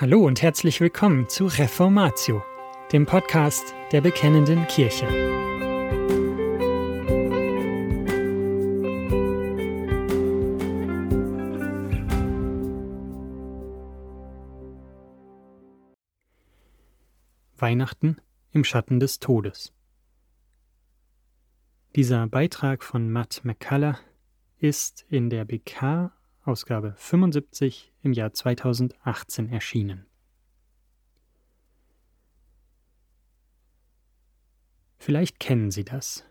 [0.00, 2.42] Hallo und herzlich willkommen zu Reformatio,
[2.90, 5.06] dem Podcast der Bekennenden Kirche.
[17.58, 18.16] Weihnachten
[18.52, 19.74] im Schatten des Todes.
[21.94, 23.98] Dieser Beitrag von Matt McCullough
[24.60, 26.10] ist in der BK
[26.50, 30.04] Ausgabe 75 im Jahr 2018 erschienen.
[34.98, 36.24] Vielleicht kennen Sie das.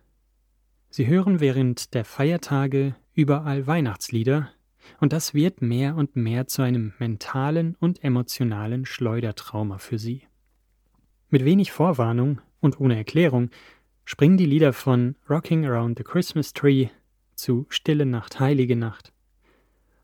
[0.89, 4.51] Sie hören während der Feiertage überall Weihnachtslieder,
[4.99, 10.23] und das wird mehr und mehr zu einem mentalen und emotionalen Schleudertrauma für Sie.
[11.29, 13.51] Mit wenig Vorwarnung und ohne Erklärung
[14.03, 16.89] springen die Lieder von Rocking Around the Christmas Tree
[17.35, 19.13] zu Stille Nacht, Heilige Nacht,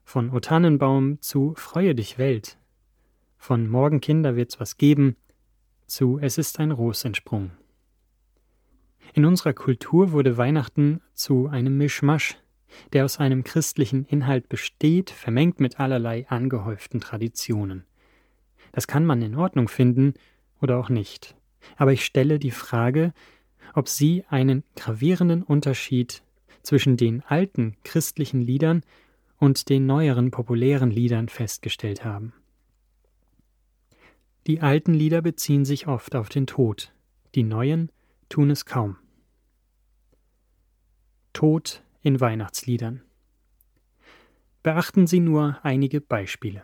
[0.06, 2.58] von O Tannenbaum zu Freue dich Welt.
[3.38, 5.18] Von Morgen Kinder wird's was geben
[5.88, 7.52] zu Es ist ein Ros entsprungen.
[9.14, 12.38] In unserer Kultur wurde Weihnachten zu einem Mischmasch,
[12.94, 17.84] der aus einem christlichen Inhalt besteht, vermengt mit allerlei angehäuften Traditionen.
[18.72, 20.14] Das kann man in Ordnung finden
[20.62, 21.36] oder auch nicht.
[21.78, 23.12] Aber ich stelle die Frage,
[23.74, 26.22] ob Sie einen gravierenden Unterschied
[26.62, 28.84] zwischen den alten christlichen Liedern
[29.46, 32.34] und den neueren populären Liedern festgestellt haben.
[34.48, 36.92] Die alten Lieder beziehen sich oft auf den Tod,
[37.36, 37.92] die neuen
[38.28, 38.98] tun es kaum.
[41.32, 43.04] Tod in Weihnachtsliedern.
[44.64, 46.64] Beachten Sie nur einige Beispiele.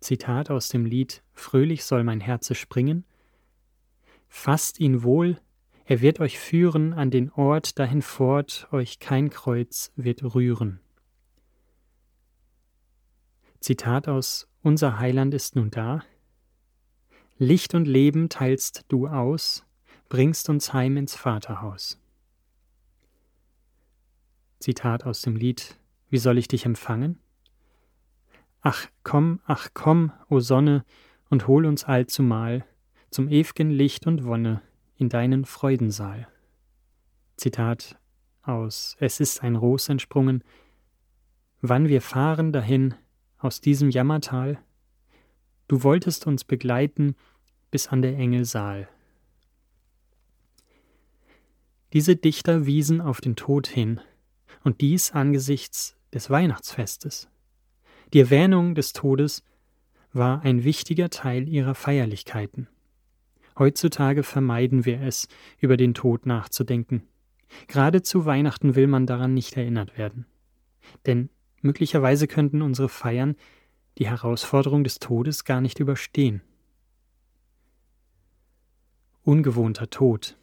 [0.00, 3.04] Zitat aus dem Lied Fröhlich soll mein Herze springen.
[4.26, 5.38] Fasst ihn wohl,
[5.84, 10.80] er wird euch führen an den Ort dahin fort, euch kein Kreuz wird rühren.
[13.60, 16.02] Zitat aus Unser Heiland ist nun da.
[17.38, 19.64] Licht und Leben teilst du aus,
[20.08, 22.00] bringst uns heim ins Vaterhaus.
[24.58, 25.78] Zitat aus dem Lied
[26.08, 27.18] Wie soll ich dich empfangen?
[28.62, 30.84] Ach komm, ach komm, o Sonne,
[31.28, 32.64] und hol uns allzumal
[33.10, 34.62] zum ew'gen Licht und Wonne
[34.96, 36.28] in deinen Freudensaal.
[37.36, 37.98] Zitat
[38.42, 40.42] aus Es ist ein Ros entsprungen,
[41.60, 42.94] wann wir fahren dahin,
[43.46, 44.58] aus diesem Jammertal?
[45.68, 47.14] Du wolltest uns begleiten
[47.70, 48.88] bis an der Engel Saal.
[51.92, 54.00] Diese Dichter wiesen auf den Tod hin,
[54.64, 57.28] und dies angesichts des Weihnachtsfestes.
[58.12, 59.44] Die Erwähnung des Todes
[60.12, 62.68] war ein wichtiger Teil ihrer Feierlichkeiten.
[63.58, 65.28] Heutzutage vermeiden wir es,
[65.58, 67.04] über den Tod nachzudenken.
[67.68, 70.26] Gerade zu Weihnachten will man daran nicht erinnert werden.
[71.06, 71.30] Denn
[71.66, 73.34] Möglicherweise könnten unsere Feiern
[73.98, 76.42] die Herausforderung des Todes gar nicht überstehen.
[79.24, 80.36] Ungewohnter Tod.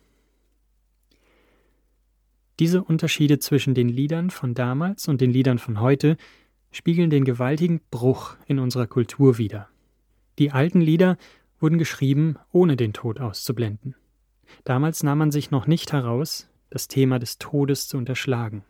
[2.60, 6.18] Diese Unterschiede zwischen den Liedern von damals und den Liedern von heute
[6.72, 9.70] spiegeln den gewaltigen Bruch in unserer Kultur wider.
[10.40, 11.18] Die alten Lieder
[11.60, 13.96] wurden geschrieben, ohne den Tod auszublenden.
[14.66, 18.66] Damals nahm man sich noch nicht heraus, das Thema des Todes zu unterschlagen.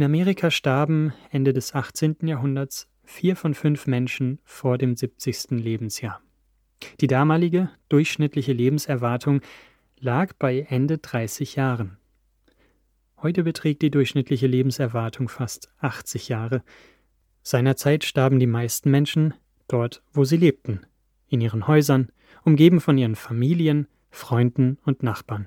[0.00, 2.16] In Amerika starben Ende des 18.
[2.22, 5.60] Jahrhunderts vier von fünf Menschen vor dem 70.
[5.62, 6.22] Lebensjahr.
[7.02, 9.42] Die damalige durchschnittliche Lebenserwartung
[9.98, 11.98] lag bei Ende 30 Jahren.
[13.20, 16.62] Heute beträgt die durchschnittliche Lebenserwartung fast 80 Jahre.
[17.42, 19.34] Seinerzeit starben die meisten Menschen
[19.68, 20.80] dort, wo sie lebten,
[21.28, 22.10] in ihren Häusern,
[22.42, 25.46] umgeben von ihren Familien, Freunden und Nachbarn.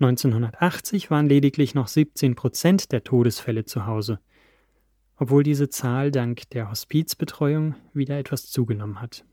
[0.00, 4.18] 1980 waren lediglich noch 17 Prozent der Todesfälle zu Hause,
[5.16, 9.24] obwohl diese Zahl dank der Hospizbetreuung wieder etwas zugenommen hat.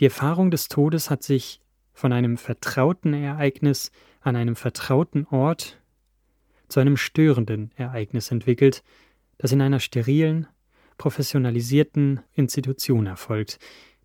[0.00, 1.60] Die Erfahrung des Todes hat sich
[1.92, 5.78] von einem vertrauten Ereignis an einem vertrauten Ort
[6.68, 8.82] zu einem störenden Ereignis entwickelt,
[9.36, 10.46] das in einer sterilen,
[10.96, 13.58] professionalisierten Institution erfolgt,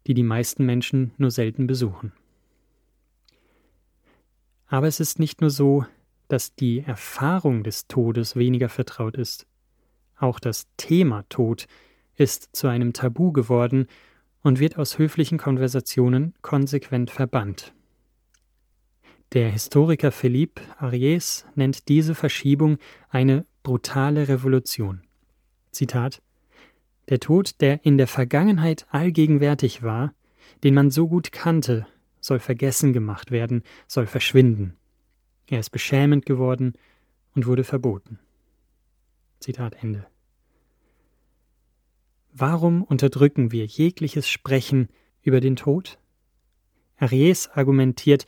[0.08, 2.12] die die meisten Menschen nur selten besuchen.
[4.68, 5.86] Aber es ist nicht nur so,
[6.28, 9.48] dass die Erfahrung des Todes weniger vertraut ist.
[10.18, 11.68] Auch das Thema Tod
[12.16, 13.88] ist zu einem Tabu geworden
[14.42, 17.74] und wird aus höflichen Konversationen konsequent verbannt.
[19.34, 22.78] Der Historiker Philippe Ariès nennt diese Verschiebung
[23.10, 25.02] eine brutale Revolution.
[25.72, 26.22] Zitat
[27.10, 30.13] Der Tod, der in der Vergangenheit allgegenwärtig war,
[30.63, 31.86] den man so gut kannte
[32.27, 34.75] soll vergessen gemacht werden, soll verschwinden.
[35.47, 36.74] Er ist beschämend geworden
[37.33, 38.19] und wurde verboten.
[39.39, 40.06] Zitat Ende.
[42.33, 44.89] Warum unterdrücken wir jegliches Sprechen
[45.24, 45.97] über den Tod?
[46.97, 48.25] Aries argumentiert,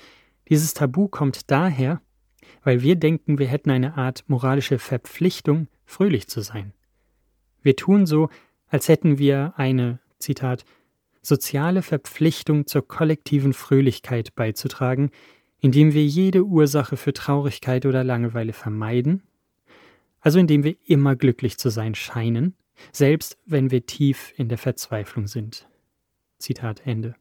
[0.47, 2.01] dieses Tabu kommt daher,
[2.63, 6.73] weil wir denken, wir hätten eine Art moralische Verpflichtung, fröhlich zu sein.
[7.61, 8.29] Wir tun so,
[8.67, 10.63] als hätten wir eine, Zitat,
[11.21, 15.12] soziale Verpflichtung zur kollektiven Fröhlichkeit beizutragen,
[15.60, 19.24] indem wir jede Ursache für Traurigkeit oder Langeweile vermeiden,
[20.21, 22.56] also indem wir immer glücklich zu sein scheinen,
[22.92, 25.68] selbst wenn wir tief in der Verzweiflung sind.
[26.38, 27.16] Zitat Ende.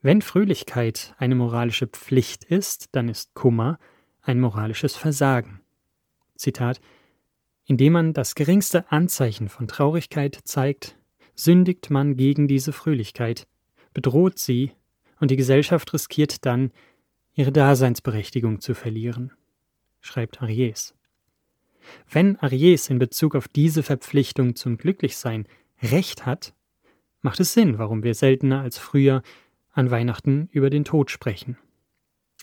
[0.00, 3.78] Wenn Fröhlichkeit eine moralische Pflicht ist, dann ist Kummer
[4.22, 5.60] ein moralisches Versagen.
[6.36, 6.80] Zitat
[7.64, 10.97] Indem man das geringste Anzeichen von Traurigkeit zeigt,
[11.38, 13.46] sündigt man gegen diese Fröhlichkeit,
[13.94, 14.72] bedroht sie,
[15.20, 16.72] und die Gesellschaft riskiert dann,
[17.34, 19.32] ihre Daseinsberechtigung zu verlieren,
[20.00, 20.94] schreibt Aries.
[22.10, 25.46] Wenn Aries in Bezug auf diese Verpflichtung zum Glücklichsein
[25.80, 26.54] Recht hat,
[27.20, 29.22] macht es Sinn, warum wir seltener als früher
[29.72, 31.56] an Weihnachten über den Tod sprechen.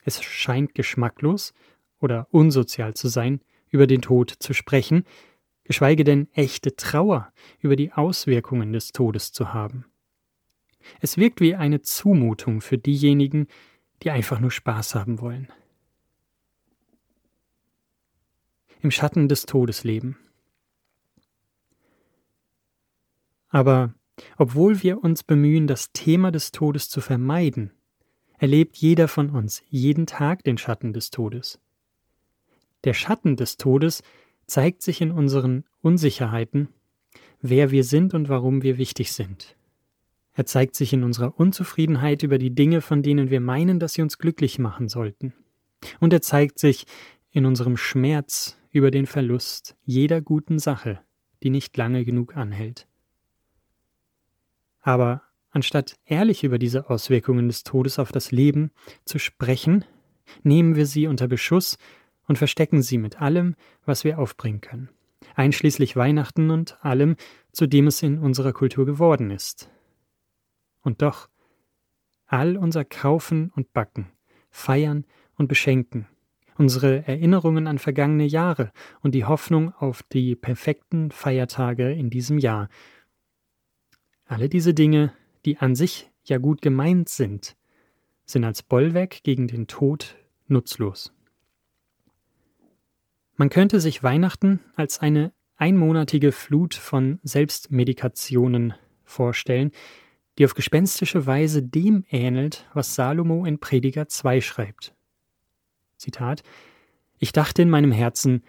[0.05, 1.53] Es scheint geschmacklos
[1.99, 5.03] oder unsozial zu sein, über den Tod zu sprechen,
[5.65, 9.85] geschweige denn echte Trauer über die Auswirkungen des Todes zu haben.
[11.01, 13.47] Es wirkt wie eine Zumutung für diejenigen,
[14.03, 15.51] die einfach nur Spaß haben wollen.
[18.81, 20.17] Im Schatten des Todes leben.
[23.49, 23.93] Aber
[24.37, 27.71] obwohl wir uns bemühen, das Thema des Todes zu vermeiden,
[28.37, 31.59] erlebt jeder von uns jeden Tag den Schatten des Todes.
[32.83, 34.03] Der Schatten des Todes
[34.47, 36.69] zeigt sich in unseren Unsicherheiten,
[37.41, 39.55] wer wir sind und warum wir wichtig sind.
[40.33, 44.01] Er zeigt sich in unserer Unzufriedenheit über die Dinge, von denen wir meinen, dass sie
[44.01, 45.33] uns glücklich machen sollten.
[45.99, 46.85] Und er zeigt sich
[47.31, 50.99] in unserem Schmerz über den Verlust jeder guten Sache,
[51.41, 52.87] die nicht lange genug anhält.
[54.81, 55.21] Aber
[55.51, 58.71] anstatt ehrlich über diese Auswirkungen des Todes auf das Leben
[59.05, 59.85] zu sprechen,
[60.43, 61.77] nehmen wir sie unter Beschuss
[62.27, 63.55] und verstecken sie mit allem,
[63.85, 64.89] was wir aufbringen können,
[65.35, 67.15] einschließlich Weihnachten und allem,
[67.51, 69.69] zu dem es in unserer Kultur geworden ist.
[70.81, 71.29] Und doch,
[72.27, 74.11] all unser Kaufen und Backen,
[74.49, 75.05] Feiern
[75.35, 76.07] und Beschenken,
[76.57, 82.69] unsere Erinnerungen an vergangene Jahre und die Hoffnung auf die perfekten Feiertage in diesem Jahr,
[84.25, 85.13] alle diese Dinge,
[85.45, 87.55] die an sich ja gut gemeint sind,
[88.25, 90.15] sind als Bollwerk gegen den Tod
[90.47, 91.13] nutzlos.
[93.37, 98.73] Man könnte sich Weihnachten als eine einmonatige Flut von Selbstmedikationen
[99.03, 99.71] vorstellen,
[100.37, 104.93] die auf gespenstische Weise dem ähnelt, was Salomo in Prediger 2 schreibt.
[105.97, 106.43] Zitat
[107.19, 108.43] Ich dachte in meinem Herzen,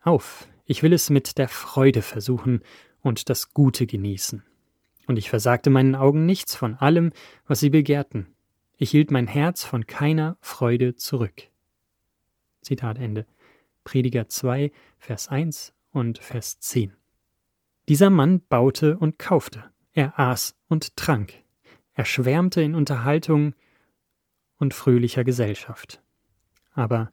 [0.00, 2.62] auf, ich will es mit der Freude versuchen
[3.00, 4.42] und das Gute genießen.
[5.06, 7.12] Und ich versagte meinen Augen nichts von allem,
[7.46, 8.28] was sie begehrten.
[8.76, 11.48] Ich hielt mein Herz von keiner Freude zurück.
[12.62, 13.26] Zitat Ende.
[13.84, 16.92] Prediger 2, Vers 1 und Vers 10.
[17.88, 21.34] Dieser Mann baute und kaufte, er aß und trank,
[21.94, 23.54] er schwärmte in Unterhaltung
[24.58, 26.00] und fröhlicher Gesellschaft.
[26.72, 27.12] Aber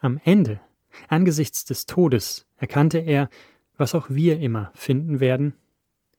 [0.00, 0.60] am Ende,
[1.08, 3.30] angesichts des Todes, erkannte er,
[3.76, 5.54] was auch wir immer finden werden.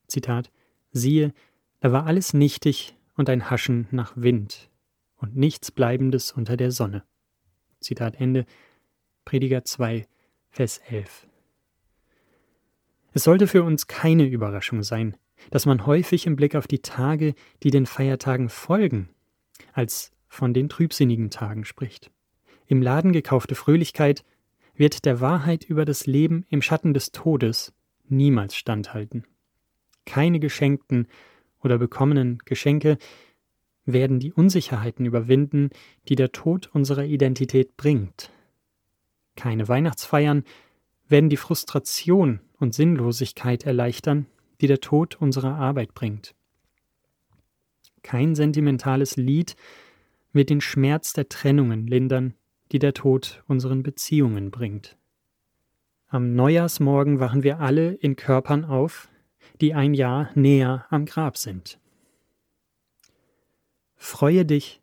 [0.08, 0.52] Zitat,
[0.92, 1.34] siehe,
[1.80, 4.70] da war alles nichtig und ein Haschen nach Wind
[5.18, 7.04] und nichts Bleibendes unter der Sonne.
[7.80, 8.46] Zitat Ende,
[9.32, 10.08] Prediger 2,
[10.50, 11.26] Vers 11.
[13.14, 15.16] Es sollte für uns keine Überraschung sein,
[15.52, 17.34] dass man häufig im Blick auf die Tage,
[17.64, 19.08] die den Feiertagen folgen,
[19.72, 22.12] als von den trübsinnigen Tagen spricht.
[22.68, 24.26] Im Laden gekaufte Fröhlichkeit
[24.76, 27.72] wird der Wahrheit über das Leben im Schatten des Todes
[28.10, 29.24] niemals standhalten.
[30.06, 31.08] Keine geschenkten
[31.64, 32.98] oder bekommenen Geschenke
[33.86, 35.70] werden die Unsicherheiten überwinden,
[36.10, 38.30] die der Tod unserer Identität bringt
[39.36, 40.44] keine Weihnachtsfeiern
[41.08, 44.28] werden die Frustration und Sinnlosigkeit erleichtern,
[44.62, 46.36] die der Tod unserer Arbeit bringt.
[48.04, 49.56] Kein sentimentales Lied
[50.34, 52.34] wird den Schmerz der Trennungen lindern,
[52.72, 54.98] die der Tod unseren Beziehungen bringt.
[56.08, 59.10] Am Neujahrsmorgen wachen wir alle in Körpern auf,
[59.60, 61.80] die ein Jahr näher am Grab sind.
[63.96, 64.82] Freue dich,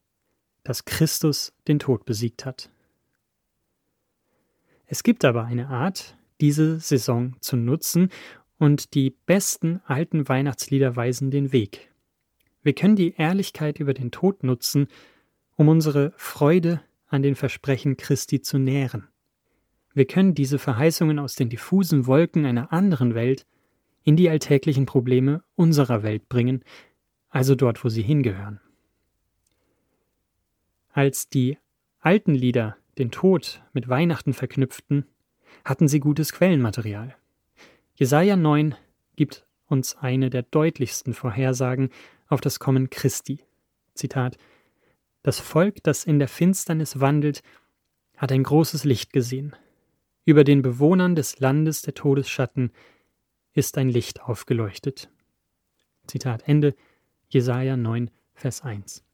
[0.64, 2.70] dass Christus den Tod besiegt hat.
[4.90, 8.10] Es gibt aber eine Art, diese Saison zu nutzen,
[8.58, 11.92] und die besten alten Weihnachtslieder weisen den Weg.
[12.62, 14.88] Wir können die Ehrlichkeit über den Tod nutzen,
[15.54, 19.06] um unsere Freude an den Versprechen Christi zu nähren.
[19.94, 23.46] Wir können diese Verheißungen aus den diffusen Wolken einer anderen Welt
[24.02, 26.64] in die alltäglichen Probleme unserer Welt bringen,
[27.28, 28.60] also dort, wo sie hingehören.
[30.92, 31.58] Als die
[32.00, 35.06] alten Lieder den Tod mit Weihnachten verknüpften,
[35.64, 37.16] hatten sie gutes Quellenmaterial.
[37.94, 38.74] Jesaja 9
[39.16, 41.90] gibt uns eine der deutlichsten Vorhersagen
[42.28, 43.40] auf das Kommen Christi.
[43.94, 44.36] Zitat:
[45.22, 47.42] Das Volk, das in der Finsternis wandelt,
[48.16, 49.54] hat ein großes Licht gesehen.
[50.24, 52.72] Über den Bewohnern des Landes der Todesschatten
[53.54, 55.10] ist ein Licht aufgeleuchtet.
[56.06, 56.74] Zitat Ende,
[57.28, 59.04] Jesaja 9, Vers 1.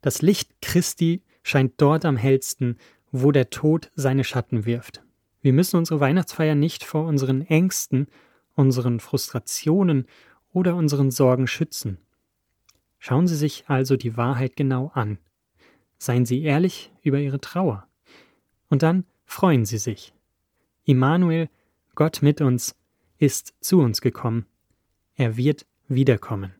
[0.00, 2.76] Das Licht Christi scheint dort am hellsten,
[3.12, 5.02] wo der Tod seine Schatten wirft.
[5.42, 8.08] Wir müssen unsere Weihnachtsfeier nicht vor unseren Ängsten,
[8.54, 10.06] unseren Frustrationen
[10.52, 11.98] oder unseren Sorgen schützen.
[12.98, 15.18] Schauen Sie sich also die Wahrheit genau an.
[15.98, 17.86] Seien Sie ehrlich über Ihre Trauer.
[18.68, 20.12] Und dann freuen Sie sich.
[20.84, 21.48] Immanuel,
[21.94, 22.76] Gott mit uns,
[23.18, 24.46] ist zu uns gekommen.
[25.14, 26.59] Er wird wiederkommen.